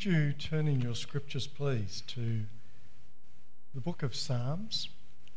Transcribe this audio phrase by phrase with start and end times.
[0.00, 2.44] Would you turn in your scriptures, please, to
[3.74, 4.88] the book of Psalms,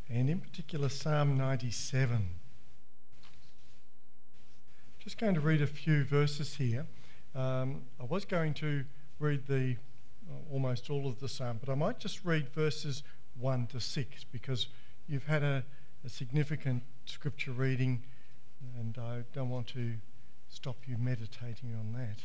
[0.10, 2.30] and in particular Psalm 97?
[5.00, 6.86] Just going to read a few verses here.
[7.36, 8.86] Um, I was going to
[9.20, 9.76] read the
[10.32, 13.04] uh, almost all of the psalm, but I might just read verses
[13.38, 14.68] 1 to 6 because
[15.10, 15.66] you've had a,
[16.06, 18.02] a significant scripture reading,
[18.80, 19.96] and I don't want to
[20.48, 22.20] stop you meditating on that.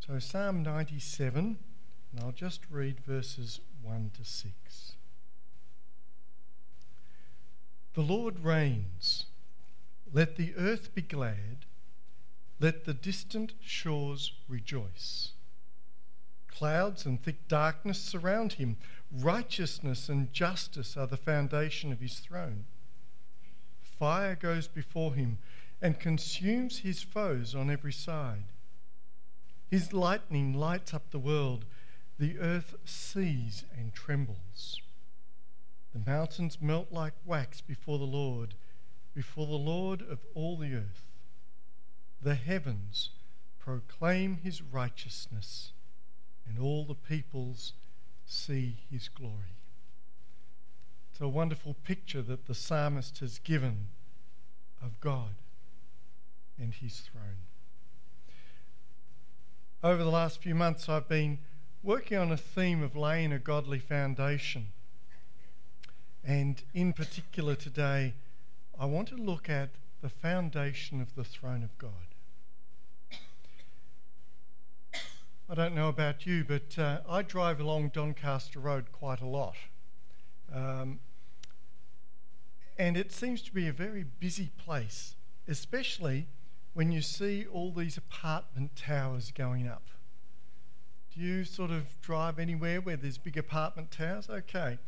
[0.00, 1.58] So, Psalm 97,
[2.12, 4.92] and I'll just read verses 1 to 6.
[7.94, 9.26] The Lord reigns.
[10.12, 11.64] Let the earth be glad.
[12.60, 15.30] Let the distant shores rejoice.
[16.48, 18.76] Clouds and thick darkness surround him.
[19.12, 22.64] Righteousness and justice are the foundation of his throne.
[23.80, 25.38] Fire goes before him
[25.82, 28.44] and consumes his foes on every side.
[29.70, 31.64] His lightning lights up the world.
[32.18, 34.80] The earth sees and trembles.
[35.92, 38.54] The mountains melt like wax before the Lord,
[39.14, 41.04] before the Lord of all the earth.
[42.20, 43.10] The heavens
[43.58, 45.72] proclaim his righteousness,
[46.48, 47.72] and all the peoples
[48.26, 49.56] see his glory.
[51.10, 53.88] It's a wonderful picture that the psalmist has given
[54.82, 55.36] of God
[56.58, 57.46] and his throne.
[59.84, 61.40] Over the last few months, I've been
[61.82, 64.68] working on a theme of laying a godly foundation.
[66.24, 68.14] And in particular today,
[68.80, 71.90] I want to look at the foundation of the throne of God.
[75.50, 79.56] I don't know about you, but uh, I drive along Doncaster Road quite a lot.
[80.50, 81.00] Um,
[82.78, 85.14] and it seems to be a very busy place,
[85.46, 86.26] especially
[86.74, 89.88] when you see all these apartment towers going up.
[91.14, 94.28] Do you sort of drive anywhere where there's big apartment towers?
[94.28, 94.78] Okay.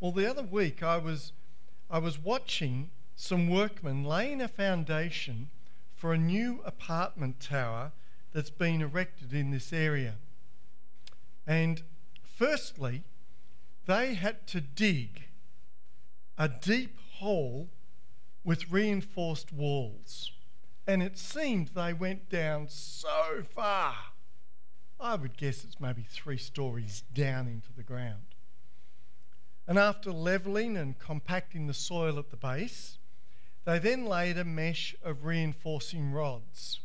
[0.00, 1.32] Well, the other week I was,
[1.88, 5.48] I was watching some workmen laying a foundation
[5.94, 7.92] for a new apartment tower
[8.32, 10.14] that's been erected in this area.
[11.46, 11.82] And
[12.22, 13.04] firstly,
[13.86, 15.24] they had to dig
[16.36, 17.68] a deep hole
[18.44, 20.32] with reinforced walls
[20.88, 23.94] and it seemed they went down so far.
[24.98, 28.34] I would guess it's maybe three stories down into the ground.
[29.66, 32.96] And after levelling and compacting the soil at the base,
[33.66, 36.80] they then laid a mesh of reinforcing rods.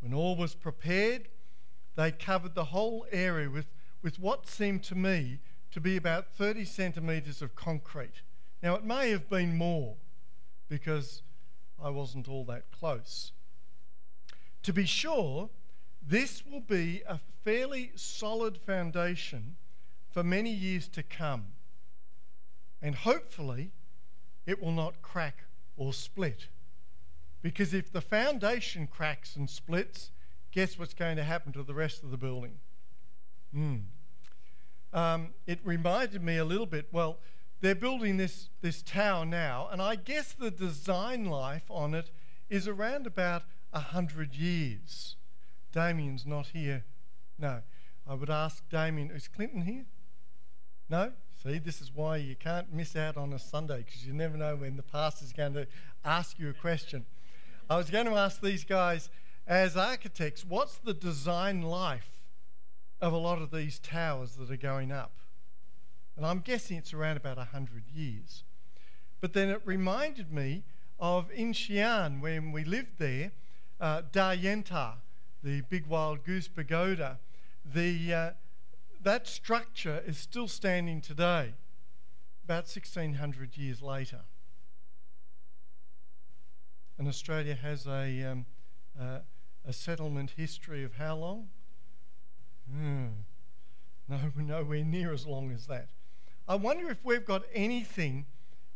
[0.00, 1.28] When all was prepared,
[1.94, 3.66] they covered the whole area with,
[4.02, 5.38] with what seemed to me
[5.70, 8.22] to be about 30 centimetres of concrete.
[8.60, 9.94] Now, it may have been more
[10.68, 11.22] because
[11.82, 13.32] I wasn't all that close.
[14.62, 15.50] To be sure,
[16.06, 19.56] this will be a fairly solid foundation
[20.10, 21.46] for many years to come.
[22.82, 23.72] And hopefully,
[24.46, 25.44] it will not crack
[25.76, 26.48] or split.
[27.42, 30.10] Because if the foundation cracks and splits,
[30.50, 32.58] guess what's going to happen to the rest of the building?
[33.54, 33.82] Mm.
[34.92, 37.18] Um, it reminded me a little bit, well,
[37.60, 42.10] they're building this, this tower now, and I guess the design life on it
[42.48, 45.16] is around about 100 years.
[45.72, 46.84] Damien's not here.
[47.38, 47.62] No.
[48.06, 49.84] I would ask Damien, is Clinton here?
[50.88, 51.12] No?
[51.42, 54.56] See, this is why you can't miss out on a Sunday because you never know
[54.56, 55.66] when the pastor's going to
[56.04, 57.04] ask you a question.
[57.68, 59.10] I was going to ask these guys,
[59.46, 62.10] as architects, what's the design life
[63.00, 65.12] of a lot of these towers that are going up?
[66.18, 68.42] And I'm guessing it's around about 100 years.
[69.20, 70.64] But then it reminded me
[70.98, 73.30] of in Xi'an, when we lived there,
[73.80, 74.94] uh, Dayanta,
[75.44, 77.20] the big wild goose pagoda,
[77.64, 78.30] the, uh,
[79.00, 81.54] that structure is still standing today,
[82.42, 84.22] about 1600 years later.
[86.98, 88.46] And Australia has a, um,
[89.00, 89.20] uh,
[89.64, 91.48] a settlement history of how long?
[92.68, 93.10] Mm,
[94.08, 95.90] no, nowhere near as long as that.
[96.48, 98.24] I wonder if we've got anything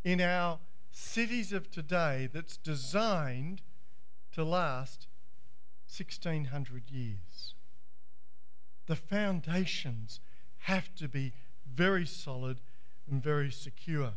[0.05, 0.59] in our
[0.91, 3.63] cities of today that's designed
[4.33, 5.07] to last
[5.89, 7.55] 1600 years.
[8.87, 10.21] The foundations
[10.65, 11.33] have to be
[11.67, 12.61] very solid
[13.11, 14.13] and very secure.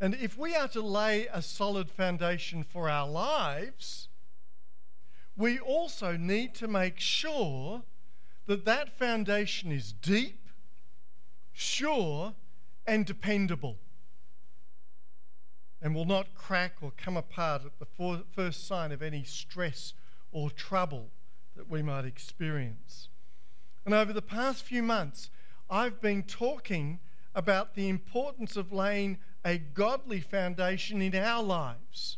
[0.00, 4.06] And if we are to lay a solid foundation for our lives,
[5.36, 7.82] we also need to make sure
[8.46, 10.48] that that foundation is deep,
[11.52, 12.34] sure,
[12.88, 13.76] and dependable
[15.82, 19.92] and will not crack or come apart at the first sign of any stress
[20.32, 21.10] or trouble
[21.54, 23.10] that we might experience.
[23.84, 25.28] And over the past few months,
[25.68, 26.98] I've been talking
[27.34, 32.16] about the importance of laying a godly foundation in our lives,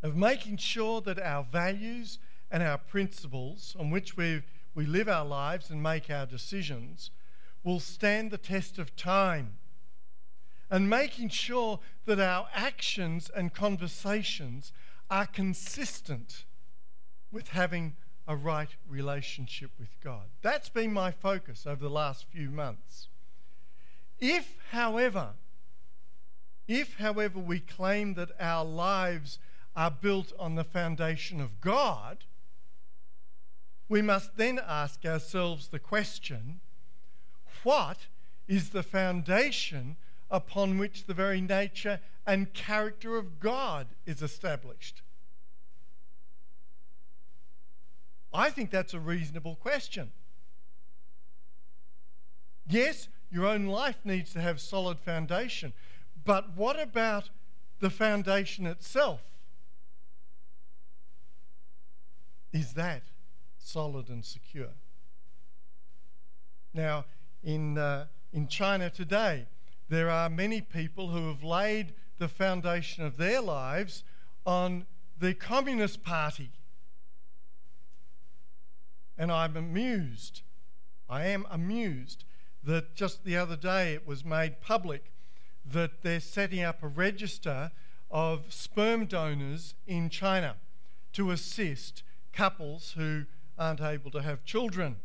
[0.00, 2.20] of making sure that our values
[2.52, 4.42] and our principles on which we,
[4.76, 7.10] we live our lives and make our decisions
[7.64, 9.58] will stand the test of time.
[10.70, 14.72] And making sure that our actions and conversations
[15.10, 16.44] are consistent
[17.30, 17.94] with having
[18.26, 20.28] a right relationship with God.
[20.40, 23.08] That's been my focus over the last few months.
[24.18, 25.30] If, however,
[26.68, 29.38] if, however, we claim that our lives
[29.74, 32.24] are built on the foundation of God,
[33.88, 36.60] we must then ask ourselves the question
[37.62, 38.06] what
[38.48, 39.96] is the foundation
[40.30, 45.02] upon which the very nature and character of God is established?
[48.32, 50.10] I think that's a reasonable question.
[52.66, 55.72] Yes, your own life needs to have solid foundation,
[56.24, 57.30] but what about
[57.80, 59.20] the foundation itself?
[62.52, 63.02] Is that
[63.58, 64.74] solid and secure?
[66.74, 67.04] Now,
[67.42, 69.46] in, uh, in China today,
[69.88, 74.04] there are many people who have laid the foundation of their lives
[74.46, 74.86] on
[75.18, 76.50] the Communist Party
[79.22, 80.42] and I'm amused,
[81.08, 82.24] I am amused
[82.64, 85.12] that just the other day it was made public
[85.64, 87.70] that they're setting up a register
[88.10, 90.56] of sperm donors in China
[91.12, 92.02] to assist
[92.32, 93.26] couples who
[93.58, 94.96] aren't able to have children.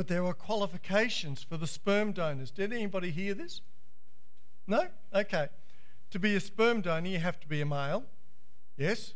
[0.00, 2.50] But there are qualifications for the sperm donors.
[2.50, 3.60] Did anybody hear this?
[4.66, 4.88] No?
[5.14, 5.48] Okay.
[6.12, 8.04] To be a sperm donor, you have to be a male.
[8.78, 9.12] Yes?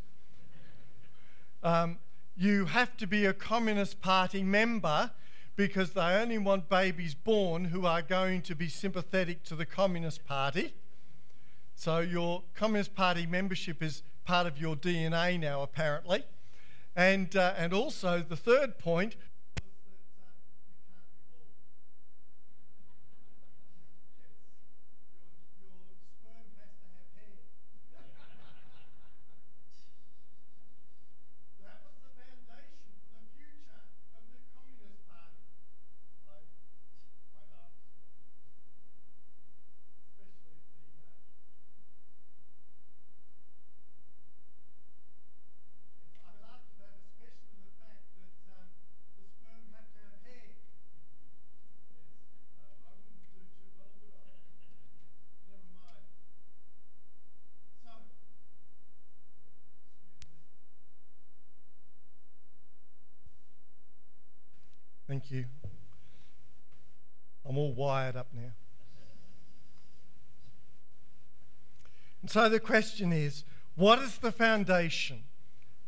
[1.63, 1.97] Um,
[2.37, 5.09] you have to be a Communist Party member
[5.55, 10.23] because they only want babies born who are going to be sympathetic to the Communist
[10.23, 10.75] Party.
[11.73, 16.25] So your Communist Party membership is part of your DNA now, apparently.
[16.95, 19.15] And, uh, and also, the third point
[65.27, 65.45] Thank you.
[67.49, 68.51] I'm all wired up now.
[72.21, 73.43] And so the question is
[73.75, 75.23] what is the foundation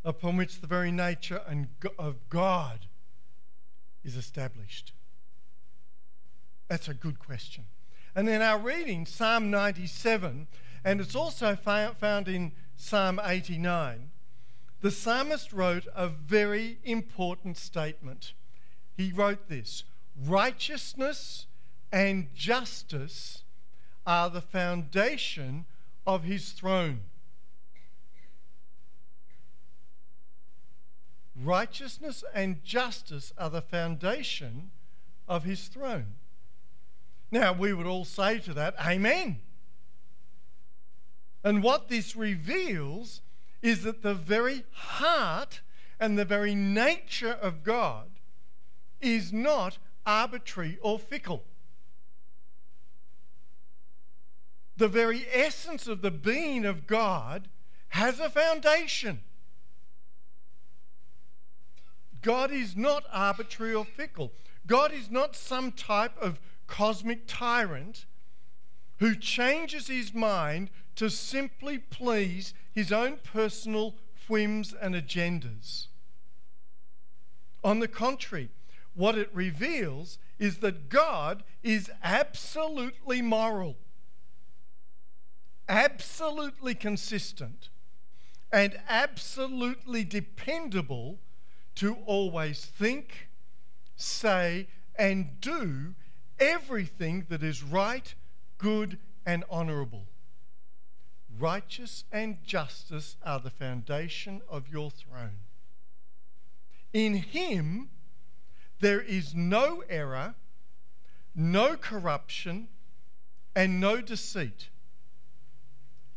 [0.03, 1.67] upon which the very nature and
[1.99, 2.87] of God
[4.03, 4.93] is established?
[6.67, 7.65] That's a good question.
[8.15, 10.47] And in our reading, Psalm 97,
[10.83, 14.09] and it's also found in Psalm 89,
[14.81, 18.33] the psalmist wrote a very important statement
[18.97, 19.83] he wrote this
[20.25, 21.45] Righteousness
[21.91, 23.43] and justice
[24.05, 25.65] are the foundation
[26.05, 27.01] of his throne.
[31.39, 34.71] Righteousness and justice are the foundation
[35.27, 36.15] of his throne.
[37.29, 39.39] Now, we would all say to that, Amen.
[41.43, 43.21] And what this reveals
[43.61, 45.61] is that the very heart
[45.99, 48.16] and the very nature of God
[49.01, 51.43] is not arbitrary or fickle.
[54.77, 57.49] The very essence of the being of God
[57.89, 59.21] has a foundation.
[62.21, 64.33] God is not arbitrary or fickle.
[64.65, 68.05] God is not some type of cosmic tyrant
[68.99, 73.95] who changes his mind to simply please his own personal
[74.27, 75.87] whims and agendas.
[77.63, 78.49] On the contrary,
[78.97, 83.77] what it reveals is that God is absolutely moral,
[85.69, 87.69] absolutely consistent,
[88.51, 91.19] and absolutely dependable
[91.75, 93.29] to always think,
[93.95, 95.93] say, and do
[96.39, 98.15] everything that is right,
[98.57, 100.07] good, and honourable.
[101.37, 105.41] Righteous and justice are the foundation of your throne.
[106.93, 107.89] In him
[108.79, 110.35] there is no error,
[111.35, 112.67] no corruption,
[113.55, 114.69] and no deceit.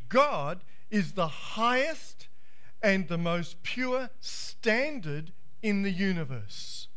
[0.08, 2.28] God is the highest
[2.82, 6.88] and the most pure standard in the universe.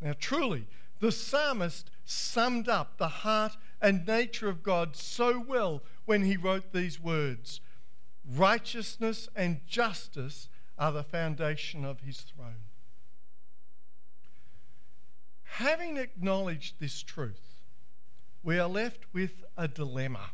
[0.00, 0.66] Now, truly,
[1.00, 6.72] the psalmist summed up the heart and nature of God so well when he wrote
[6.72, 7.60] these words
[8.28, 10.48] Righteousness and justice
[10.78, 12.69] are the foundation of his throne.
[15.54, 17.60] Having acknowledged this truth,
[18.42, 20.30] we are left with a dilemma.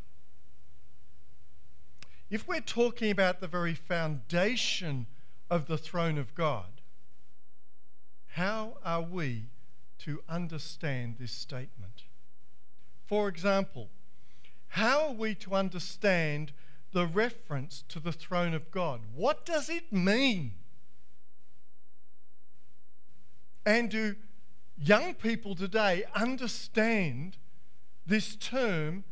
[2.30, 5.06] If we're talking about the very foundation
[5.50, 6.80] of the throne of God,
[8.34, 9.44] how are we
[10.00, 12.04] to understand this statement?
[13.06, 13.88] For example,
[14.68, 16.52] how are we to understand
[16.92, 19.00] the reference to the throne of God?
[19.14, 20.52] What does it mean?
[23.64, 24.16] And do
[24.78, 27.36] young people today understand
[28.06, 29.04] this term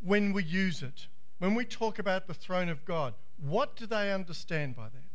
[0.00, 1.06] when we use it?
[1.38, 5.10] When we talk about the throne of God, what do they understand by that?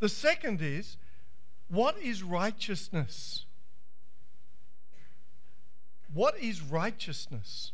[0.00, 0.96] The second is,
[1.68, 3.44] what is righteousness?
[6.12, 7.72] What is righteousness?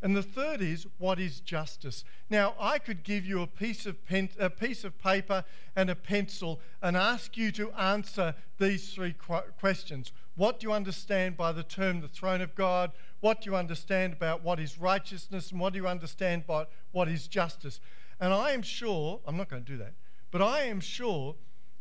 [0.00, 2.04] And the third is, what is justice?
[2.30, 5.96] Now, I could give you a piece of, pen, a piece of paper and a
[5.96, 9.14] pencil and ask you to answer these three
[9.58, 10.12] questions.
[10.38, 12.92] What do you understand by the term the throne of God?
[13.18, 15.50] What do you understand about what is righteousness?
[15.50, 17.80] And what do you understand by what is justice?
[18.20, 19.94] And I am sure, I'm not going to do that,
[20.30, 21.34] but I am sure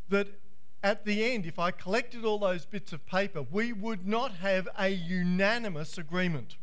[0.09, 0.39] that
[0.81, 4.67] at the end, if I collected all those bits of paper, we would not have
[4.75, 6.57] a unanimous agreement.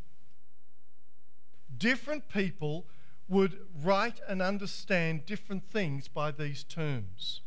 [1.79, 2.87] Different people
[3.29, 7.43] would write and understand different things by these terms.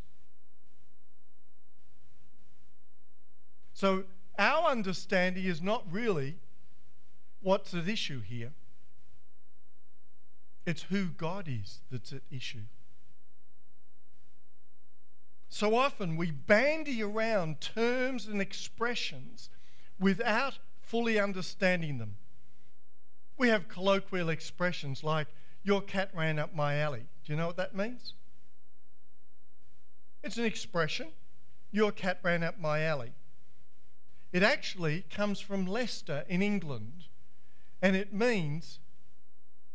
[3.73, 4.05] So,
[4.37, 6.37] our understanding is not really
[7.41, 8.53] what's at issue here.
[10.65, 12.65] It's who God is that's at issue.
[15.49, 19.49] So often we bandy around terms and expressions
[19.99, 22.15] without fully understanding them.
[23.37, 25.27] We have colloquial expressions like,
[25.63, 27.05] Your cat ran up my alley.
[27.25, 28.13] Do you know what that means?
[30.23, 31.07] It's an expression.
[31.71, 33.13] Your cat ran up my alley.
[34.37, 37.05] It actually comes from Leicester in England,
[37.81, 38.77] and it means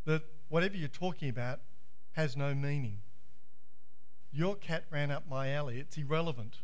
[0.05, 1.59] that whatever you're talking about
[2.13, 2.99] has no meaning.
[4.31, 5.81] Your cat ran up my alley.
[5.81, 6.59] It's irrelevant.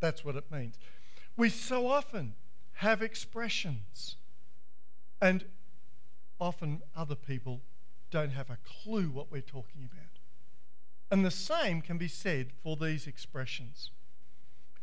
[0.00, 0.78] That's what it means.
[1.36, 2.36] We so often
[2.76, 4.16] have expressions,
[5.20, 5.44] and
[6.40, 7.60] often other people
[8.10, 10.20] don't have a clue what we're talking about.
[11.10, 13.90] And the same can be said for these expressions.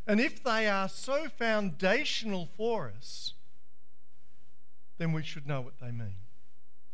[0.09, 3.35] And if they are so foundational for us,
[4.97, 6.15] then we should know what they mean.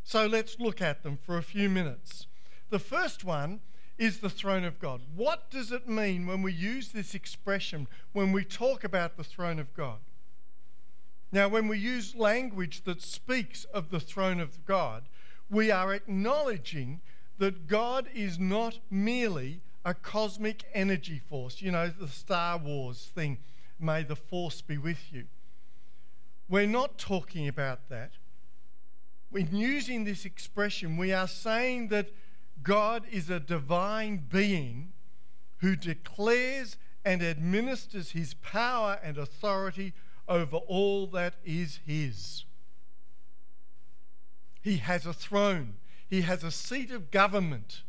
[0.04, 2.28] So let's look at them for a few minutes.
[2.72, 3.62] The first one
[3.98, 5.00] is the throne of God.
[5.16, 9.60] What does it mean when we use this expression, when we talk about the throne
[9.60, 10.00] of God?
[11.32, 15.04] Now, when we use language that speaks of the throne of God,
[15.50, 17.00] we are acknowledging
[17.38, 21.62] that God is not merely a cosmic energy force.
[21.62, 23.38] You know, the Star Wars thing,
[23.80, 25.26] may the force be with you.
[26.50, 28.14] We're not talking about that.
[29.34, 32.10] In using this expression, we are saying that
[32.64, 34.94] God is a divine being
[35.58, 39.94] who declares and administers his power and authority
[40.28, 42.46] over all that is his.
[44.62, 45.76] He has a throne,
[46.08, 47.84] he has a seat of government.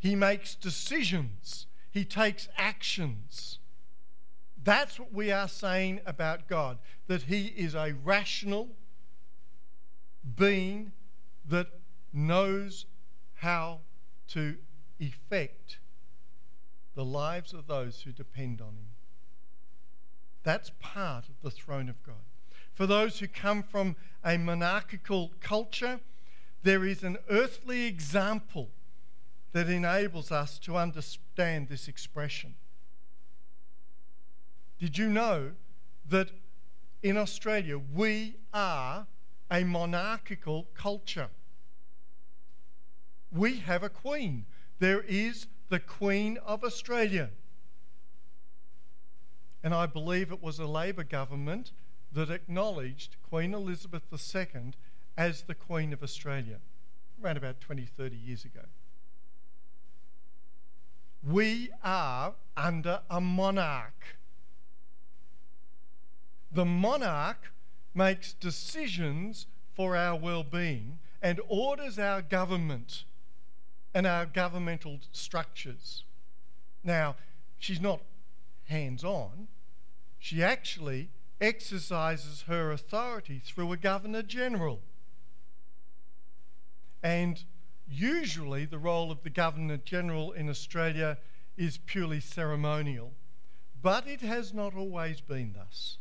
[0.00, 3.58] He makes decisions, he takes actions.
[4.62, 8.70] That's what we are saying about God that he is a rational
[10.36, 10.92] being
[11.46, 11.68] that
[12.12, 12.86] knows
[13.36, 13.80] how
[14.28, 14.56] to
[14.98, 15.78] effect
[16.94, 18.90] the lives of those who depend on him.
[20.42, 22.24] That's part of the throne of God.
[22.72, 26.00] For those who come from a monarchical culture,
[26.62, 28.70] there is an earthly example
[29.52, 32.54] that enables us to understand this expression.
[34.78, 35.52] Did you know
[36.08, 36.30] that
[37.02, 39.06] in Australia we are
[39.50, 41.30] a monarchical culture?
[43.32, 44.44] we have a queen.
[44.78, 47.30] There is the Queen of Australia.
[49.62, 51.72] And I believe it was a Labor government
[52.12, 54.72] that acknowledged Queen Elizabeth II
[55.16, 56.58] as the Queen of Australia
[57.22, 58.62] around about 20, 30 years ago.
[61.22, 64.16] We are under a monarch.
[66.52, 67.52] The monarch
[67.94, 73.04] makes decisions for our well being and orders our government
[73.94, 76.04] and our governmental structures.
[76.82, 77.16] Now,
[77.58, 78.00] she's not
[78.68, 79.48] hands on,
[80.18, 81.08] she actually
[81.40, 84.80] exercises her authority through a Governor General.
[87.02, 87.42] And
[87.90, 91.18] usually, the role of the Governor General in Australia
[91.56, 93.12] is purely ceremonial,
[93.82, 95.98] but it has not always been thus.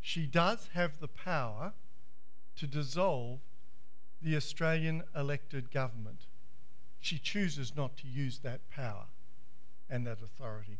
[0.00, 1.72] She does have the power
[2.56, 3.40] to dissolve
[4.22, 6.26] the Australian elected government.
[7.00, 9.06] She chooses not to use that power
[9.88, 10.78] and that authority.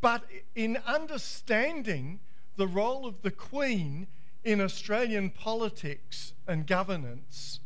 [0.00, 2.20] But in understanding
[2.56, 4.06] the role of the Queen
[4.44, 7.60] in Australian politics and governance,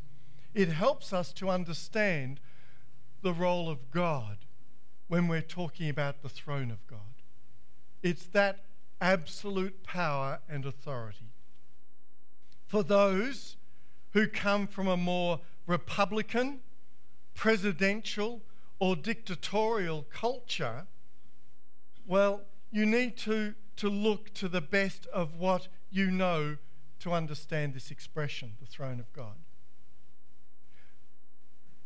[0.55, 2.41] it helps us to understand
[3.23, 4.39] the role of God
[5.09, 6.99] when we're talking about the throne of God.
[8.03, 8.61] It's that
[9.01, 11.33] absolute power and authority.
[12.67, 13.57] For those
[14.13, 16.61] who come from a more republican,
[17.35, 18.43] presidential,
[18.79, 20.87] or dictatorial culture,
[22.07, 26.57] well, you need to, to look to the best of what you know
[27.01, 29.37] to understand this expression, the throne of God.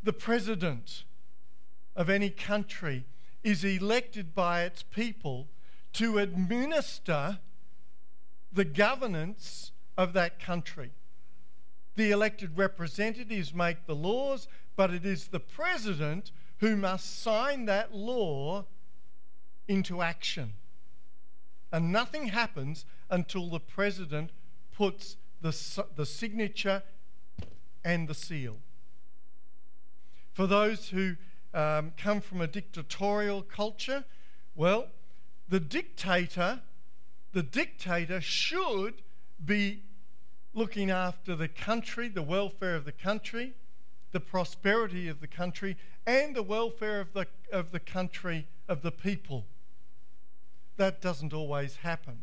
[0.05, 1.05] The president
[1.97, 3.07] of any country
[3.43, 5.49] is elected by its people
[5.95, 7.39] to administer
[8.53, 10.91] the governance of that country.
[11.97, 17.95] The elected representatives make the laws, but it is the president who must sign that
[17.95, 18.67] law
[19.67, 20.53] into action.
[21.73, 24.31] And nothing happens until the president
[24.77, 25.57] puts the,
[25.97, 26.83] the signature
[27.83, 28.59] and the seal.
[30.35, 31.15] For those who
[31.55, 34.05] um, come from a dictatorial culture,
[34.57, 34.89] well,
[35.49, 36.61] the dictator,
[37.33, 39.03] the dictator should
[39.43, 39.85] be
[40.53, 43.55] looking after the country, the welfare of the country,
[44.11, 48.93] the prosperity of the country, and the welfare of the, of the country, of the
[48.93, 49.47] people
[50.77, 52.19] that doesn't always happen.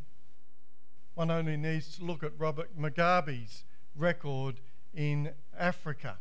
[1.15, 3.63] One only needs to look at Robert Mugabe's
[3.95, 4.60] record
[4.93, 6.17] in Africa.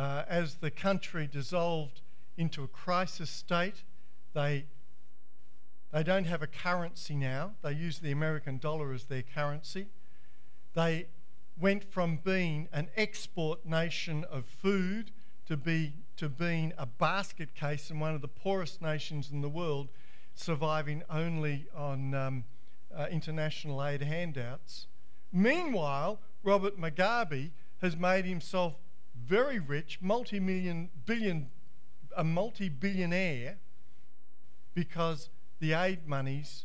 [0.00, 2.00] Uh, as the country dissolved
[2.38, 3.82] into a crisis state,
[4.32, 4.64] they,
[5.92, 7.50] they don't have a currency now.
[7.60, 9.88] They use the American dollar as their currency.
[10.72, 11.08] They
[11.60, 15.10] went from being an export nation of food
[15.46, 19.50] to, be, to being a basket case and one of the poorest nations in the
[19.50, 19.88] world
[20.34, 22.44] surviving only on um,
[22.96, 24.86] uh, international aid handouts.
[25.30, 27.50] Meanwhile, Robert Mugabe
[27.82, 28.76] has made himself
[29.26, 31.50] very rich, multi-million, billion,
[32.16, 33.58] a multi-billionaire,
[34.74, 35.30] because
[35.60, 36.64] the aid monies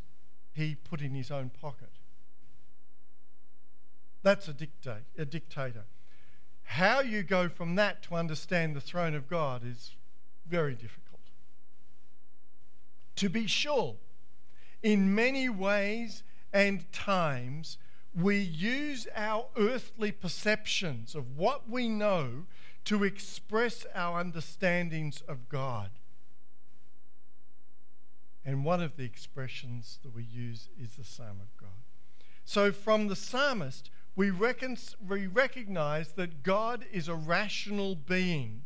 [0.52, 1.90] he put in his own pocket.
[4.22, 5.84] That's a, dictate, a dictator.
[6.64, 9.92] How you go from that to understand the throne of God is
[10.48, 11.20] very difficult.
[13.16, 13.96] To be sure,
[14.82, 17.78] in many ways and times,
[18.16, 22.46] we use our earthly perceptions of what we know
[22.86, 25.90] to express our understandings of God.
[28.44, 31.82] And one of the expressions that we use is the Psalm of God.
[32.44, 38.62] So, from the psalmist, we, we recognize that God is a rational being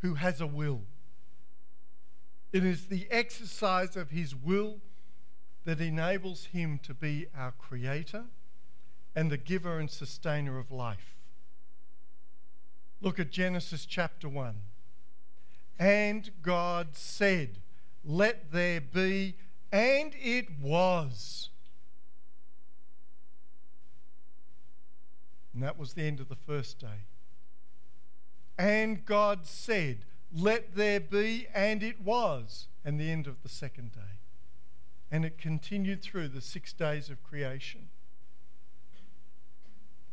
[0.00, 0.82] who has a will.
[2.52, 4.78] It is the exercise of His will
[5.64, 8.24] that enables Him to be our Creator
[9.16, 11.16] and the giver and sustainer of life.
[13.00, 14.54] Look at Genesis chapter 1.
[15.78, 17.58] And God said,
[18.04, 19.34] Let there be,
[19.72, 21.48] and it was.
[25.52, 27.06] And that was the end of the first day.
[28.58, 33.92] And God said, let there be, and it was, and the end of the second
[33.92, 34.20] day.
[35.10, 37.88] And it continued through the six days of creation.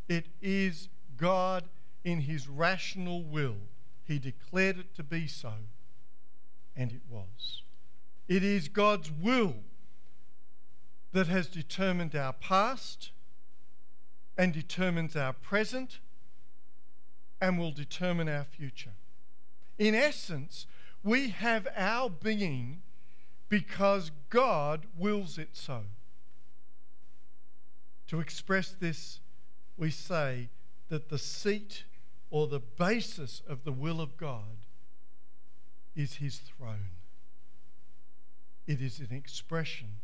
[0.08, 1.66] It is God
[2.04, 3.58] in his rational will.
[4.04, 5.54] He declared it to be so,
[6.76, 7.62] and it was.
[8.28, 9.56] It is God's will
[11.14, 13.12] that has determined our past
[14.38, 16.00] and determines our present
[17.40, 18.94] and will determine our future.
[19.78, 20.66] In essence,
[21.04, 22.82] we have our being
[23.50, 25.84] because God wills it so.
[28.08, 29.20] To express this,
[29.78, 30.50] we say
[30.90, 31.84] that the seat
[32.30, 34.66] or the basis of the will of God
[35.96, 36.92] is his throne.
[38.66, 40.00] It is an expression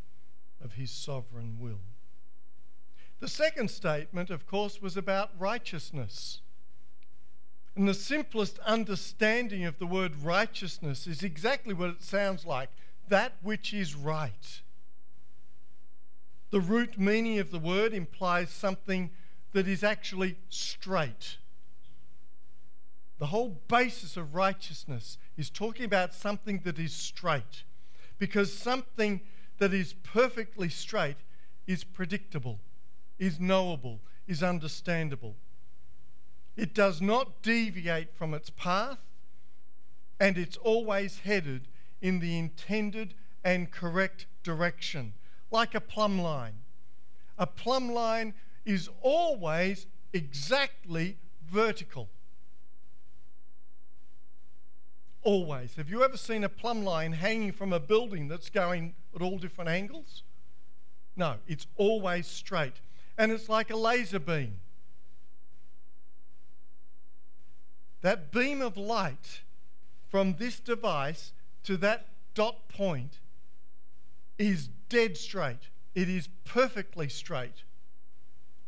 [0.64, 1.80] of his sovereign will.
[3.20, 6.42] The second statement, of course, was about righteousness.
[7.76, 12.70] And the simplest understanding of the word righteousness is exactly what it sounds like
[13.08, 14.62] that which is right.
[16.52, 19.12] The root meaning of the word implies something
[19.54, 21.38] that is actually straight.
[23.18, 27.64] The whole basis of righteousness is talking about something that is straight.
[28.18, 29.22] Because something
[29.58, 31.18] that is perfectly straight
[31.68, 32.60] is predictable,
[33.18, 35.36] is knowable, is understandable.
[36.56, 39.00] It does not deviate from its path,
[40.20, 41.68] and it's always headed
[42.02, 45.14] in the intended and correct direction,
[45.52, 46.56] like a plumb line.
[47.38, 48.34] A plumb line
[48.70, 51.18] is always exactly
[51.52, 52.08] vertical.
[55.24, 55.74] Always.
[55.76, 59.40] Have you ever seen a plumb line hanging from a building that's going at all
[59.40, 60.22] different angles?
[61.16, 62.76] No, it's always straight.
[63.18, 64.60] And it's like a laser beam.
[68.02, 69.42] That beam of light
[70.10, 72.06] from this device to that
[72.36, 73.18] dot point
[74.38, 75.70] is dead straight.
[75.96, 77.64] It is perfectly straight.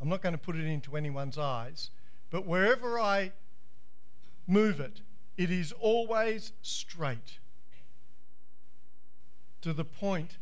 [0.02, 1.92] I'm not going to put it into anyone's eyes,
[2.32, 3.34] but wherever I
[4.48, 5.02] move it,
[5.38, 7.38] it is always straight.
[9.62, 10.38] To the point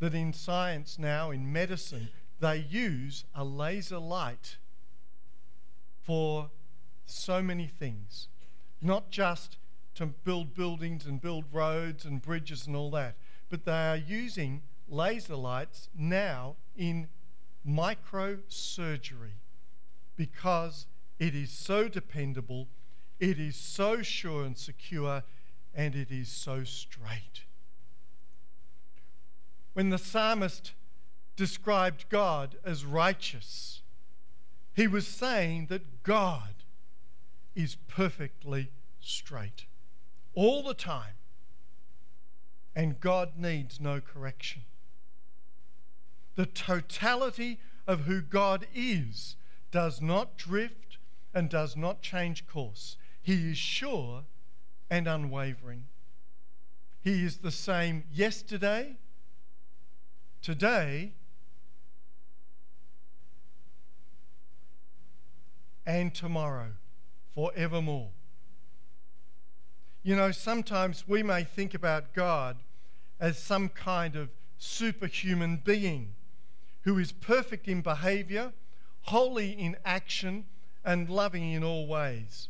[0.00, 2.08] that in science now, in medicine,
[2.40, 4.56] they use a laser light
[6.02, 6.50] for
[7.06, 8.26] so many things.
[8.82, 9.56] Not just
[9.94, 13.14] to build buildings and build roads and bridges and all that,
[13.48, 17.08] but they are using laser lights now in
[17.66, 19.38] microsurgery
[20.16, 20.86] because
[21.18, 22.68] it is so dependable,
[23.18, 25.22] it is so sure and secure,
[25.74, 27.44] and it is so straight.
[29.72, 30.72] When the psalmist
[31.36, 33.82] described God as righteous,
[34.72, 36.54] he was saying that God
[37.54, 39.66] is perfectly straight
[40.34, 41.14] all the time,
[42.74, 44.62] and God needs no correction
[46.36, 49.36] the totality of who God is
[49.70, 50.98] does not drift
[51.32, 52.96] and does not change course.
[53.22, 54.24] He is sure
[54.90, 55.86] and unwavering.
[57.00, 58.96] He is the same yesterday,
[60.40, 61.12] today,
[65.86, 66.72] and tomorrow,
[67.34, 68.10] forevermore.
[70.02, 72.56] You know, sometimes we may think about God
[73.20, 76.13] as some kind of superhuman being
[76.84, 78.52] who is perfect in behavior,
[79.02, 80.44] holy in action,
[80.84, 82.48] and loving in all ways.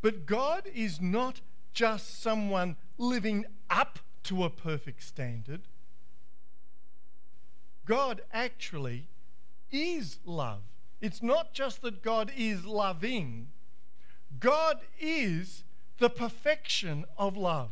[0.00, 1.40] But God is not
[1.72, 5.62] just someone living up to a perfect standard.
[7.84, 9.08] God actually
[9.70, 10.62] is love.
[11.00, 13.48] It's not just that God is loving,
[14.38, 15.64] God is
[15.98, 17.70] the perfection of love.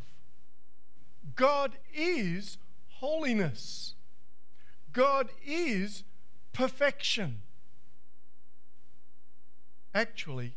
[1.37, 3.95] God is holiness.
[4.93, 6.05] God is
[6.53, 7.41] perfection.
[9.95, 10.55] Actually,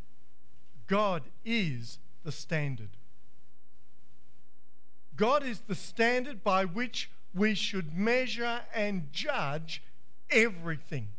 [0.87, 2.89] God is the standard.
[5.15, 9.81] God is the standard by which we should measure and judge
[10.29, 11.09] everything.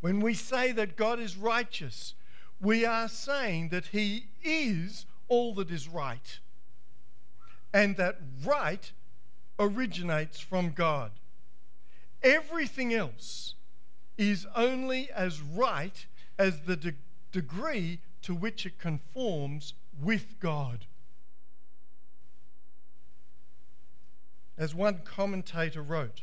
[0.00, 2.14] When we say that God is righteous,
[2.60, 6.38] we are saying that He is all that is right,
[7.72, 8.90] and that right
[9.58, 11.10] originates from God.
[12.22, 13.54] Everything else
[14.16, 16.06] is only as right
[16.38, 16.94] as the de-
[17.32, 20.86] degree to which it conforms with God.
[24.56, 26.22] As one commentator wrote,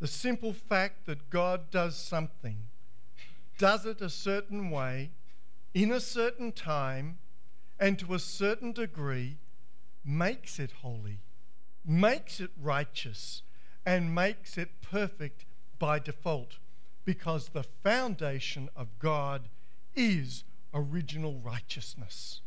[0.00, 2.56] the simple fact that God does something,
[3.58, 5.10] does it a certain way,
[5.74, 7.18] in a certain time,
[7.78, 9.36] and to a certain degree,
[10.02, 11.18] makes it holy,
[11.84, 13.42] makes it righteous,
[13.84, 15.44] and makes it perfect
[15.78, 16.58] by default
[17.04, 19.48] because the foundation of God
[19.96, 22.40] is original righteousness.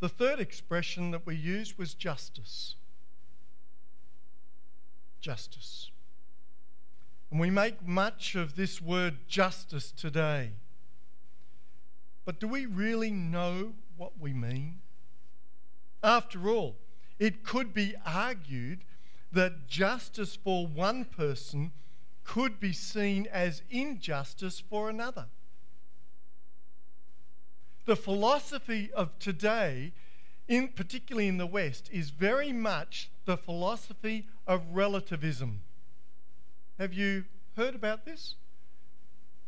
[0.00, 2.74] The third expression that we used was justice.
[5.20, 5.90] Justice.
[7.30, 10.52] And we make much of this word justice today.
[12.24, 14.80] But do we really know what we mean?
[16.02, 16.76] After all,
[17.18, 18.80] it could be argued
[19.32, 21.72] that justice for one person
[22.24, 25.26] could be seen as injustice for another.
[27.84, 29.92] the philosophy of today,
[30.46, 35.62] in, particularly in the West, is very much the philosophy of relativism.
[36.78, 37.24] Have you
[37.56, 38.36] heard about this?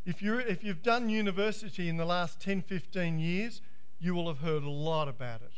[0.05, 3.63] If, you're, if you've done university in the last 10, 15 years,
[4.01, 5.53] you will have heard a lot about it.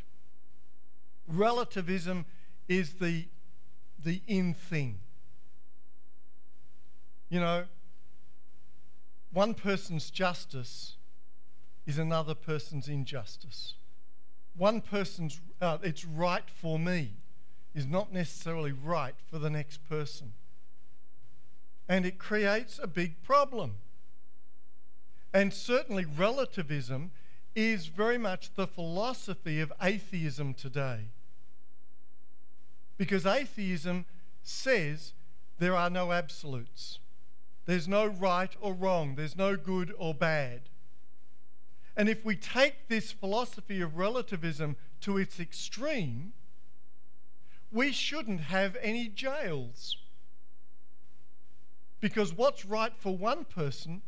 [1.28, 2.24] Relativism
[2.68, 3.26] is the,
[4.02, 5.00] the in thing.
[7.28, 7.64] You know,
[9.32, 10.94] one person's justice
[11.86, 13.74] is another person's injustice.
[14.56, 17.12] One person's, uh, it's right for me,
[17.74, 20.32] is not necessarily right for the next person.
[21.88, 23.74] And it creates a big problem.
[25.34, 27.10] And certainly, relativism
[27.54, 31.08] is very much the philosophy of atheism today.
[32.96, 34.06] Because atheism
[34.42, 35.12] says
[35.58, 36.98] there are no absolutes.
[37.66, 39.16] There's no right or wrong.
[39.16, 40.62] There's no good or bad.
[41.96, 46.32] And if we take this philosophy of relativism to its extreme,
[47.72, 49.96] we shouldn't have any jails.
[52.00, 54.02] Because what's right for one person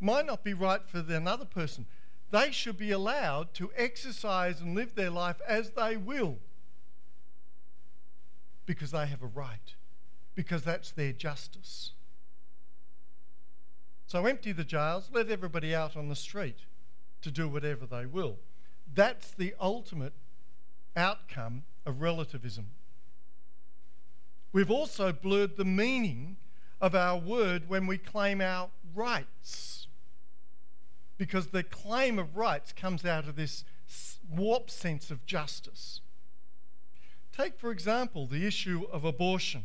[0.00, 1.86] might not be right for another person.
[2.30, 6.38] They should be allowed to exercise and live their life as they will
[8.66, 9.74] because they have a right,
[10.34, 11.92] because that's their justice.
[14.06, 16.58] So empty the jails, let everybody out on the street
[17.22, 18.36] to do whatever they will.
[18.92, 20.12] That's the ultimate
[20.96, 22.66] outcome of relativism.
[24.52, 26.36] We've also blurred the meaning
[26.80, 29.88] of our word when we claim our rights.
[31.16, 33.64] Because the claim of rights comes out of this
[34.30, 36.00] warped sense of justice.
[37.36, 39.64] Take, for example, the issue of abortion.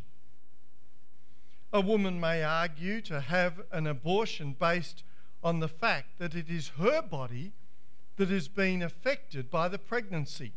[1.71, 5.03] A woman may argue to have an abortion based
[5.43, 7.53] on the fact that it is her body
[8.17, 10.53] that has been affected by the pregnancy.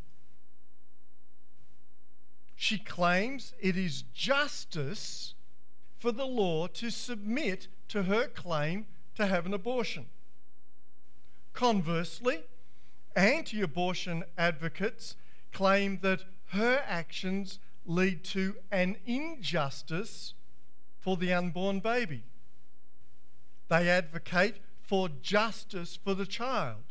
[2.57, 5.35] She claims it is justice
[5.99, 10.07] for the law to submit to her claim to have an abortion.
[11.53, 12.41] Conversely,
[13.15, 15.15] anti abortion advocates
[15.53, 20.35] claim that her actions lead to an injustice
[21.01, 22.23] for the unborn baby.
[23.69, 26.83] They advocate for justice for the child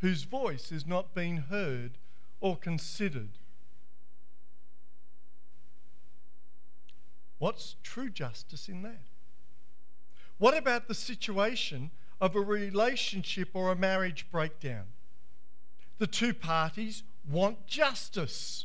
[0.00, 1.98] whose voice is not being heard
[2.40, 3.36] or considered.
[7.38, 9.02] What's true justice in that?
[10.38, 11.90] What about the situation
[12.22, 14.86] of a relationship or a marriage breakdown?
[15.98, 18.64] The two parties want justice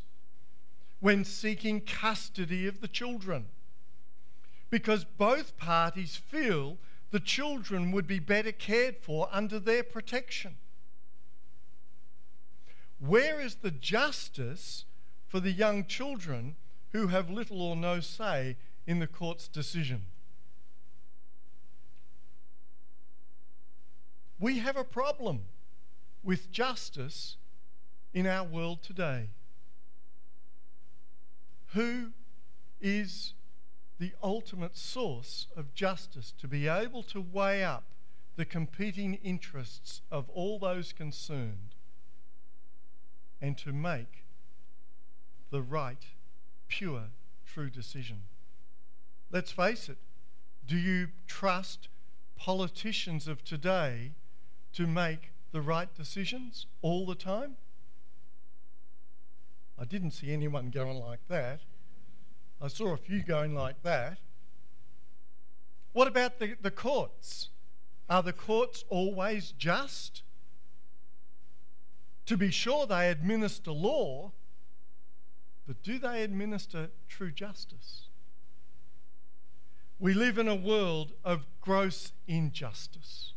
[1.04, 3.46] when seeking custody of the children
[4.70, 6.78] because both parties feel
[7.12, 10.56] the children would be better cared for under their protection.
[13.02, 14.86] Where is the justice
[15.28, 16.56] for the young children
[16.94, 18.56] who have little or no say
[18.88, 20.04] in the court's decision?
[24.40, 25.42] We have a problem
[26.24, 27.36] with justice
[28.14, 29.28] in our world today.
[31.74, 32.12] Who
[32.82, 33.34] is
[34.00, 37.86] the ultimate source of justice to be able to weigh up
[38.36, 41.76] the competing interests of all those concerned
[43.42, 44.24] and to make
[45.52, 46.06] the right,
[46.68, 47.10] pure,
[47.46, 48.24] true decision.
[49.32, 49.98] Let's face it,
[50.66, 51.90] do you trust
[52.36, 54.14] politicians of today
[54.74, 57.58] to make the right decisions all the time?
[59.80, 61.62] I didn't see anyone going like that.
[62.62, 64.20] I saw a few going like that.
[65.92, 67.50] What about the, the courts?
[68.10, 70.24] Are the courts always just?
[72.28, 74.32] To be sure, they administer law,
[75.68, 78.08] but do they administer true justice?
[80.00, 83.34] We live in a world of gross injustice,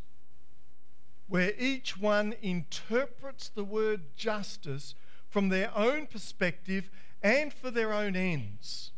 [1.29, 4.95] where each one interprets the word justice
[5.37, 6.89] from their own perspective
[7.23, 8.91] and for their own ends.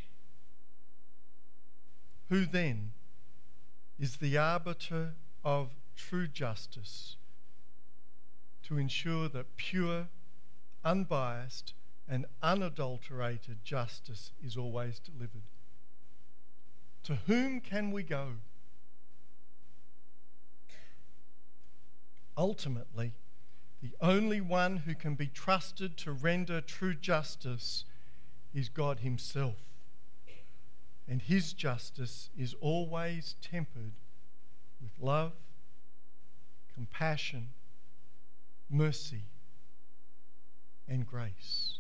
[2.29, 2.93] Who then
[3.99, 7.17] is the arbiter of true justice
[8.69, 10.07] to ensure that pure,
[10.85, 11.75] unbiased,
[12.09, 15.43] and unadulterated justice is always delivered?
[17.03, 18.35] To whom can we go?
[22.37, 23.15] Ultimately,
[23.83, 27.85] the only one who can be trusted to render true justice
[28.53, 29.57] is God Himself
[31.09, 33.93] and his justice is always tempered
[34.81, 35.33] with love,
[36.75, 37.49] compassion,
[38.69, 39.23] mercy,
[40.87, 41.79] and grace.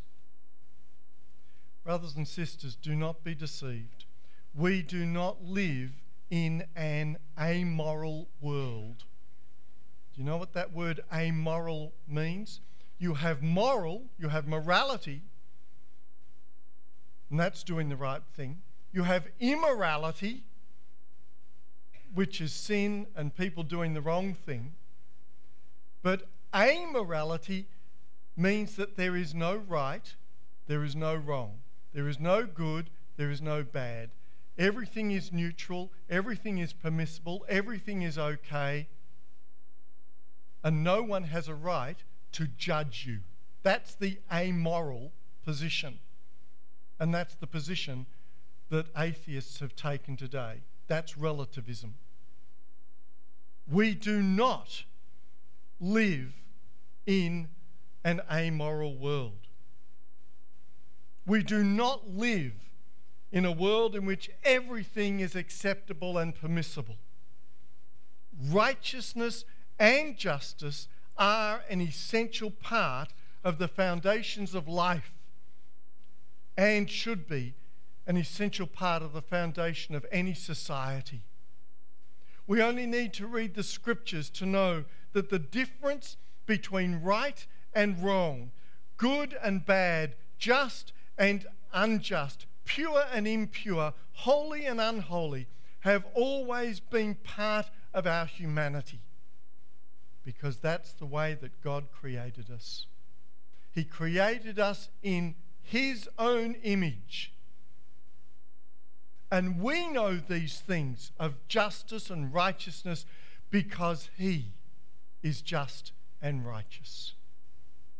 [1.84, 4.06] Brothers and sisters, do not be deceived.
[4.54, 5.92] We do not live
[6.30, 9.04] in an amoral world.
[10.18, 12.60] You know what that word amoral means?
[12.98, 15.22] You have moral, you have morality,
[17.30, 18.58] and that's doing the right thing.
[18.90, 20.42] You have immorality,
[22.12, 24.72] which is sin and people doing the wrong thing.
[26.02, 27.66] But amorality
[28.36, 30.16] means that there is no right,
[30.66, 31.60] there is no wrong,
[31.92, 34.10] there is no good, there is no bad.
[34.58, 38.88] Everything is neutral, everything is permissible, everything is okay,
[40.62, 41.98] and no one has a right
[42.32, 43.20] to judge you.
[43.62, 45.12] That's the amoral
[45.44, 45.98] position.
[46.98, 48.06] And that's the position
[48.70, 50.62] that atheists have taken today.
[50.88, 51.94] That's relativism.
[53.70, 54.84] We do not
[55.80, 56.32] live
[57.06, 57.48] in
[58.04, 59.46] an amoral world.
[61.26, 62.54] We do not live
[63.30, 66.96] in a world in which everything is acceptable and permissible.
[68.50, 69.44] Righteousness
[69.78, 73.12] and justice are an essential part
[73.44, 75.12] of the foundations of life
[76.56, 77.54] and should be
[78.06, 81.22] an essential part of the foundation of any society.
[82.46, 88.02] We only need to read the scriptures to know that the difference between right and
[88.02, 88.50] wrong,
[88.96, 95.46] good and bad, just and unjust, pure and impure, holy and unholy,
[95.80, 99.00] have always been part of our humanity
[100.28, 102.84] because that's the way that God created us.
[103.74, 107.32] He created us in His own image.
[109.32, 113.06] And we know these things of justice and righteousness
[113.48, 114.52] because He
[115.22, 117.14] is just and righteous.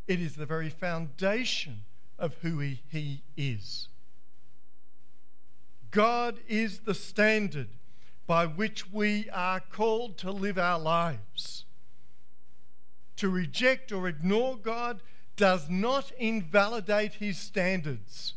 [0.07, 1.81] It is the very foundation
[2.19, 3.87] of who He, he is.
[5.89, 7.69] God is the standard
[8.27, 11.65] by which we are called to live our lives.
[13.19, 15.01] To reject or ignore God
[15.35, 18.35] does not invalidate His standards.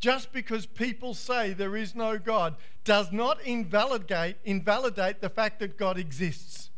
[0.00, 5.76] Just because people say there is no God does not invalidate, invalidate the fact that
[5.76, 6.70] God exists.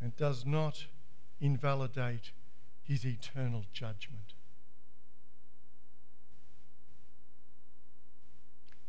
[0.00, 0.86] And does not
[1.40, 2.30] invalidate
[2.84, 4.25] his eternal judgment.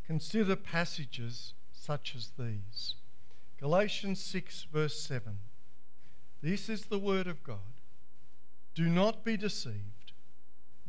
[0.08, 2.96] Consider passages such as these.
[3.60, 5.40] Galatians 6, verse 7.
[6.42, 7.82] This is the word of God.
[8.74, 10.14] Do not be deceived.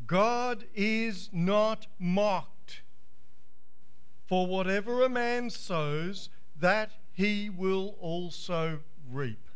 [0.06, 2.82] God is not mocked.
[4.28, 9.48] For whatever a man sows, that he will also reap.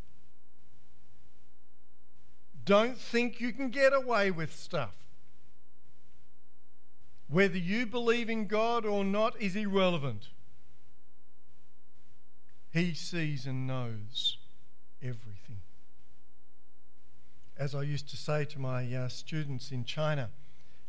[2.65, 5.02] Don't think you can get away with stuff.
[7.33, 10.29] Whether you believe in God or not is irrelevant.
[12.75, 14.37] He sees and knows
[15.01, 15.63] everything.
[17.57, 20.29] As I used to say to my uh, students in China,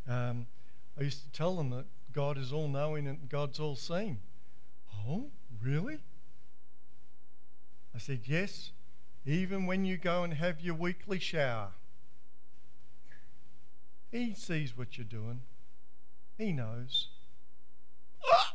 [0.05, 0.47] um,
[0.99, 4.19] I used to tell them that God is all knowing and God's all seeing.
[5.07, 5.27] Oh,
[5.61, 5.99] really?
[7.95, 8.71] I said, Yes,
[9.25, 11.69] even when you go and have your weekly shower.
[14.11, 15.39] He sees what you're doing,
[16.37, 17.09] He knows.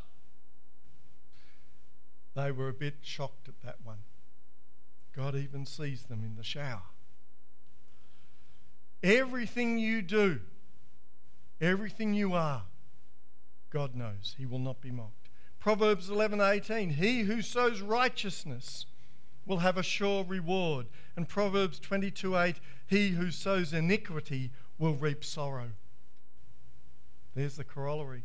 [2.34, 3.98] They were a bit shocked at that one.
[5.12, 6.82] God even sees them in the shower.
[9.02, 10.42] Everything you do,
[11.60, 12.62] everything you are,
[13.70, 14.36] God knows.
[14.38, 15.28] He will not be mocked.
[15.58, 18.86] Proverbs 11:18 He who sows righteousness
[19.44, 20.86] will have a sure reward.
[21.16, 25.72] And Proverbs 22:8 He who sows iniquity will reap sorrow.
[27.38, 28.24] There's the corollary.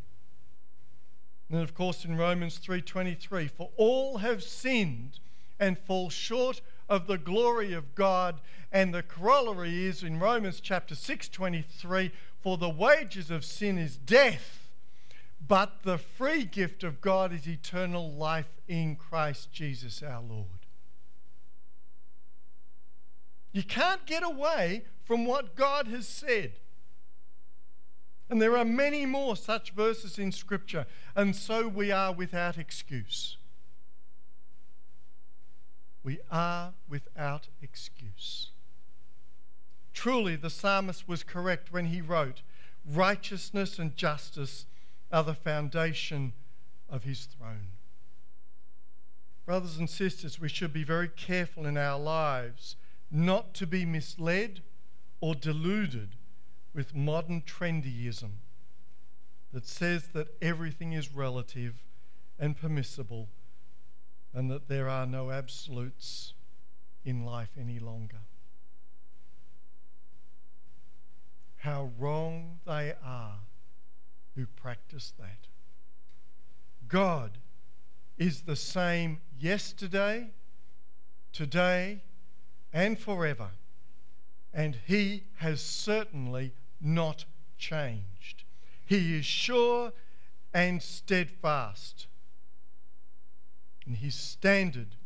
[1.48, 5.20] And of course in Romans 3:23, for all have sinned
[5.60, 8.40] and fall short of the glory of God,
[8.72, 12.10] and the corollary is in Romans chapter 6:23,
[12.40, 14.72] for the wages of sin is death,
[15.40, 20.66] but the free gift of God is eternal life in Christ Jesus our Lord.
[23.52, 26.58] You can't get away from what God has said.
[28.30, 33.36] And there are many more such verses in Scripture, and so we are without excuse.
[36.02, 38.50] We are without excuse.
[39.92, 42.42] Truly, the psalmist was correct when he wrote,
[42.86, 44.66] Righteousness and justice
[45.10, 46.32] are the foundation
[46.90, 47.68] of his throne.
[49.46, 52.76] Brothers and sisters, we should be very careful in our lives
[53.10, 54.62] not to be misled
[55.20, 56.16] or deluded
[56.74, 58.30] with modern trendyism
[59.52, 61.82] that says that everything is relative
[62.38, 63.28] and permissible
[64.34, 66.34] and that there are no absolutes
[67.04, 68.18] in life any longer.
[71.58, 73.38] How wrong they are
[74.34, 75.46] who practice that.
[76.88, 77.38] God
[78.18, 80.30] is the same yesterday,
[81.32, 82.02] today,
[82.72, 83.50] and forever.
[84.52, 87.24] And he has certainly not
[87.58, 88.44] changed.
[88.86, 89.92] He is sure
[90.52, 92.06] and steadfast.
[93.86, 94.96] And his standard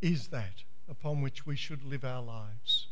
[0.00, 2.88] is that upon which we should live our lives.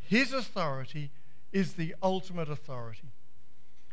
[0.00, 1.10] His authority
[1.52, 3.12] is the ultimate authority.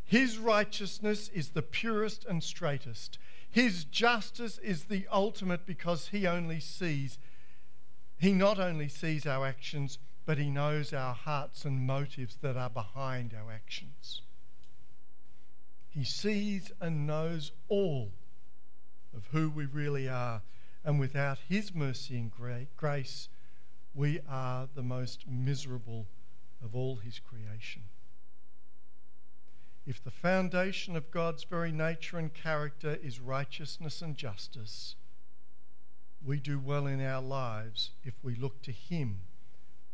[0.03, 3.17] His righteousness is the purest and straightest.
[3.49, 7.17] His justice is the ultimate because he only sees,
[8.17, 12.69] he not only sees our actions, but he knows our hearts and motives that are
[12.69, 14.21] behind our actions.
[15.89, 18.11] He sees and knows all
[19.15, 20.41] of who we really are.
[20.83, 22.31] And without His mercy and
[22.77, 23.27] grace,
[23.93, 26.07] we are the most miserable
[26.63, 27.83] of all His creation.
[29.85, 34.95] If the foundation of God's very nature and character is righteousness and justice,
[36.23, 39.21] we do well in our lives if we look to Him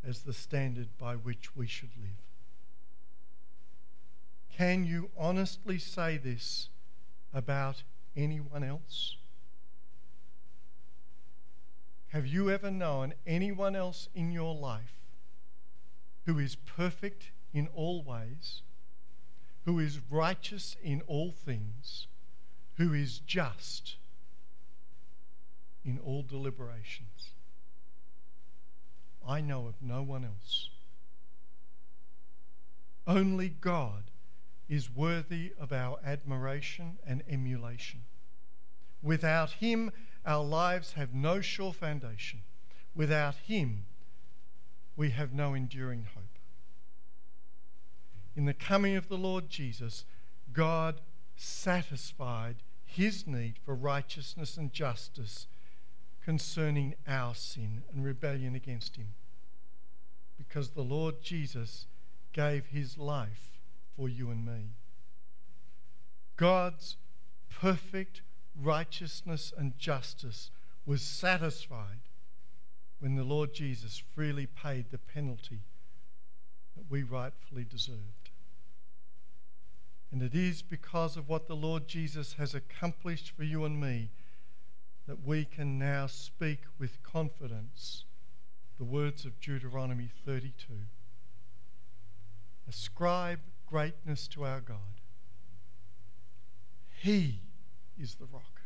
[0.07, 2.23] as the standard by which we should live.
[4.55, 6.69] Can you honestly say this
[7.33, 7.83] about
[8.15, 9.17] anyone else?
[12.09, 14.95] Have you ever known anyone else in your life
[16.25, 18.61] who is perfect in all ways,
[19.65, 22.07] who is righteous in all things,
[22.77, 23.97] who is just
[25.83, 27.33] in all deliberations?
[29.27, 30.69] I know of no one else.
[33.05, 34.11] Only God
[34.69, 38.01] is worthy of our admiration and emulation.
[39.01, 39.91] Without Him,
[40.25, 42.41] our lives have no sure foundation.
[42.95, 43.85] Without Him,
[44.95, 46.23] we have no enduring hope.
[48.35, 50.05] In the coming of the Lord Jesus,
[50.53, 51.01] God
[51.35, 55.47] satisfied His need for righteousness and justice
[56.27, 59.07] concerning our sin and rebellion against Him.
[60.37, 61.87] Because the Lord Jesus
[62.33, 63.61] gave His life
[63.95, 64.73] for you and me.
[66.35, 66.97] God's
[67.49, 68.23] perfect
[68.61, 70.51] righteousness and justice
[70.85, 72.09] was satisfied
[72.99, 75.61] when the Lord Jesus freely paid the penalty
[76.75, 78.31] that we rightfully deserved.
[80.11, 84.09] And it is because of what the Lord Jesus has accomplished for you and me
[85.07, 88.03] that we can now speak with confidence
[88.77, 90.73] the words of Deuteronomy 32.
[92.69, 95.01] Ascribe greatness to our God.
[97.01, 97.41] He
[97.97, 98.61] is the rock.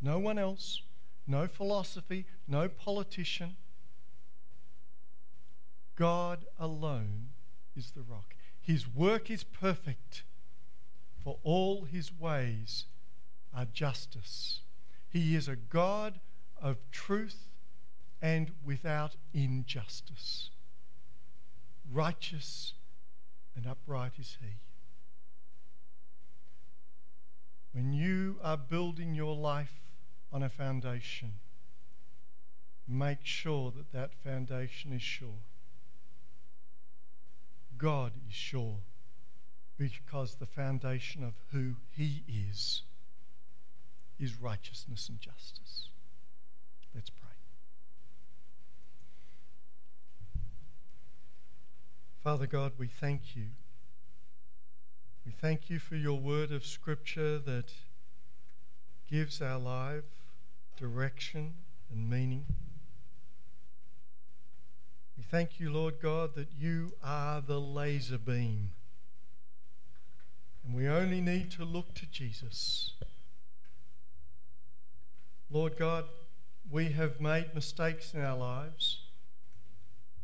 [0.00, 0.82] No one else,
[1.26, 3.56] no philosophy, no politician.
[5.96, 7.30] God alone
[7.76, 8.34] is the rock.
[8.60, 10.22] His work is perfect,
[11.22, 12.84] for all his ways
[13.54, 14.61] are justice.
[15.12, 16.20] He is a God
[16.60, 17.50] of truth
[18.22, 20.48] and without injustice.
[21.92, 22.72] Righteous
[23.54, 24.54] and upright is he.
[27.72, 29.82] When you are building your life
[30.32, 31.32] on a foundation,
[32.88, 35.42] make sure that that foundation is sure.
[37.76, 38.78] God is sure
[39.76, 42.82] because the foundation of who he is
[44.22, 45.88] is righteousness and justice.
[46.94, 47.28] Let's pray.
[52.22, 53.46] Father God, we thank you.
[55.26, 57.72] We thank you for your word of Scripture that
[59.10, 60.04] gives our life
[60.76, 61.54] direction
[61.92, 62.46] and meaning.
[65.16, 68.70] We thank you, Lord God, that you are the laser beam.
[70.64, 72.94] And we only need to look to Jesus.
[75.52, 76.06] Lord God,
[76.70, 79.00] we have made mistakes in our lives.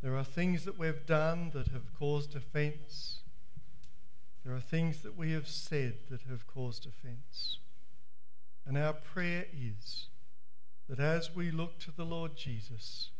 [0.03, 3.19] There are things that we've done that have caused offence.
[4.43, 7.59] There are things that we have said that have caused offence.
[8.65, 10.07] And our prayer is
[10.89, 13.11] that as we look to the Lord Jesus,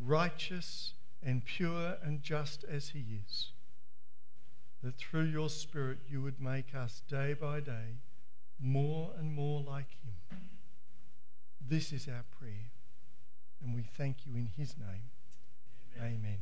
[0.00, 0.92] righteous
[1.24, 3.48] and pure and just as he is,
[4.84, 7.96] that through your Spirit you would make us day by day
[8.60, 10.01] more and more like him.
[11.68, 12.70] This is our prayer,
[13.62, 15.10] and we thank you in his name.
[15.96, 16.18] Amen.
[16.18, 16.38] Amen.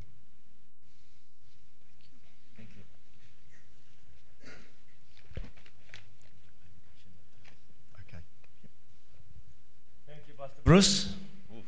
[2.56, 2.82] Thank you.
[4.46, 4.50] Thank
[5.36, 5.42] you.
[8.08, 8.22] Okay.
[10.06, 11.14] Thank you, Pastor Bruce.
[11.56, 11.64] Oof.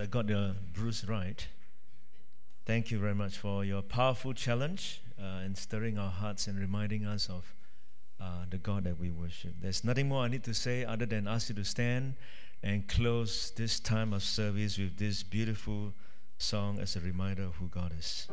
[0.00, 1.46] I got the Bruce right.
[2.66, 7.04] Thank you very much for your powerful challenge uh, and stirring our hearts and reminding
[7.04, 7.54] us of
[8.20, 9.54] uh, the God that we worship.
[9.60, 12.14] There's nothing more I need to say other than ask you to stand
[12.62, 15.92] and close this time of service with this beautiful
[16.38, 18.28] song as a reminder of who God is.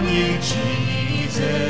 [0.00, 1.69] on you, Jesus.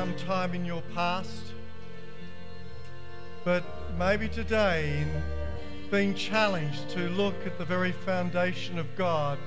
[0.00, 1.52] Some time in your past,
[3.44, 3.62] but
[3.98, 5.22] maybe today, in
[5.90, 9.38] being challenged to look at the very foundation of God,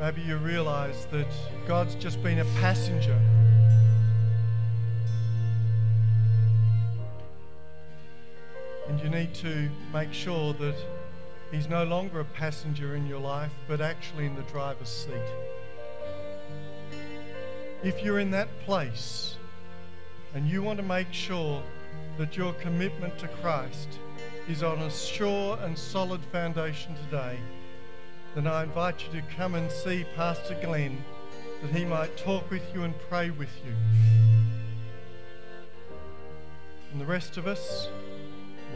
[0.00, 1.26] maybe you realize that
[1.66, 3.18] God's just been a passenger.
[8.86, 10.76] And you need to make sure that
[11.50, 15.49] He's no longer a passenger in your life, but actually in the driver's seat.
[17.82, 19.36] If you're in that place
[20.34, 21.62] and you want to make sure
[22.18, 23.98] that your commitment to Christ
[24.50, 27.38] is on a sure and solid foundation today,
[28.34, 31.02] then I invite you to come and see Pastor Glenn
[31.62, 33.72] that he might talk with you and pray with you.
[36.92, 37.88] And the rest of us,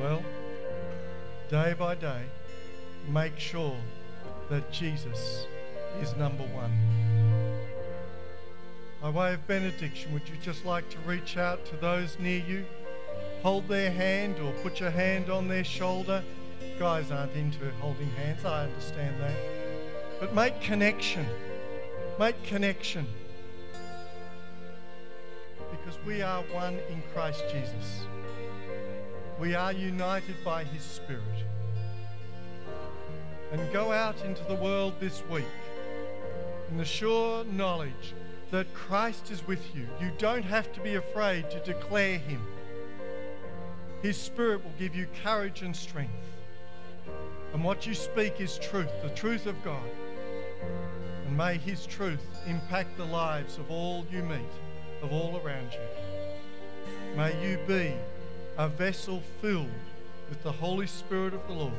[0.00, 0.22] well,
[1.50, 2.22] day by day,
[3.10, 3.76] make sure
[4.48, 5.46] that Jesus
[6.00, 7.03] is number one.
[9.04, 12.64] By way of benediction, would you just like to reach out to those near you,
[13.42, 16.24] hold their hand, or put your hand on their shoulder?
[16.78, 19.36] Guys aren't into holding hands, I understand that.
[20.20, 21.26] But make connection.
[22.18, 23.06] Make connection.
[25.70, 28.06] Because we are one in Christ Jesus.
[29.38, 31.44] We are united by His Spirit.
[33.52, 35.44] And go out into the world this week
[36.70, 38.14] in the sure knowledge
[38.54, 39.84] that Christ is with you.
[40.00, 42.40] You don't have to be afraid to declare Him.
[44.00, 46.12] His Spirit will give you courage and strength.
[47.52, 49.90] And what you speak is truth, the truth of God.
[51.26, 54.54] And may His truth impact the lives of all you meet,
[55.02, 57.16] of all around you.
[57.16, 57.92] May you be
[58.56, 59.66] a vessel filled
[60.28, 61.72] with the Holy Spirit of the Lord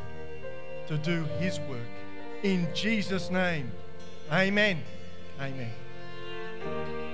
[0.87, 1.79] to do His work.
[2.43, 3.71] In Jesus' name,
[4.29, 4.83] amen.
[5.39, 5.71] Amen.
[6.65, 7.04] Thank you.